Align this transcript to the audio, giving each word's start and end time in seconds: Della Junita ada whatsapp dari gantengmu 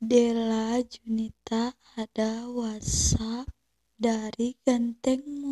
Della 0.00 0.80
Junita 0.80 1.76
ada 1.92 2.48
whatsapp 2.48 3.44
dari 4.00 4.56
gantengmu 4.64 5.49